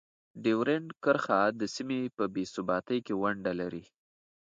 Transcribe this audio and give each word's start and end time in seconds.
ډیورنډ 0.43 0.87
کرښه 1.03 1.41
د 1.59 1.61
سیمې 1.75 2.01
په 2.17 2.23
بې 2.33 2.43
ثباتۍ 2.53 2.99
کې 3.05 3.13
ونډه 3.21 3.51
لري. 3.61 3.83